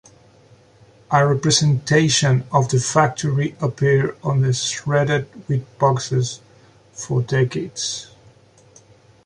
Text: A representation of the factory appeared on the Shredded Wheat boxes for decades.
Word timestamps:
A 1.11 1.27
representation 1.27 2.43
of 2.51 2.69
the 2.71 2.79
factory 2.79 3.55
appeared 3.61 4.17
on 4.23 4.41
the 4.41 4.51
Shredded 4.51 5.27
Wheat 5.47 5.77
boxes 5.77 6.41
for 6.91 7.21
decades. 7.21 8.09